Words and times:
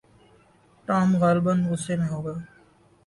Tom 0.87 1.09
غالباً 1.21 1.57
غصے 1.69 1.93
میں 1.99 2.09
ہوگا۔ 2.13 2.33